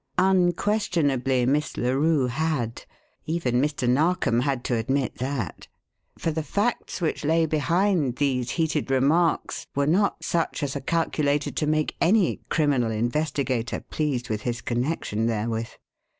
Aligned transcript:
Unquestionably 0.17 1.45
Miss 1.45 1.77
Larue 1.77 2.25
had. 2.25 2.85
Even 3.27 3.61
Mr. 3.61 3.87
Narkom 3.87 4.39
had 4.39 4.63
to 4.63 4.73
admit 4.75 5.19
that; 5.19 5.67
for 6.17 6.31
the 6.31 6.41
facts 6.41 7.01
which 7.01 7.23
lay 7.23 7.45
behind 7.45 8.15
these 8.15 8.49
heated 8.57 8.89
remarks 8.89 9.67
were 9.75 9.85
not 9.85 10.23
such 10.23 10.63
as 10.63 10.75
are 10.75 10.79
calculated 10.81 11.55
to 11.57 11.67
make 11.67 11.97
any 12.01 12.41
criminal 12.49 12.89
investigator 12.89 13.79
pleased 13.79 14.27
with 14.27 14.41
his 14.41 14.59
connection 14.59 15.27
therewith. 15.27 15.69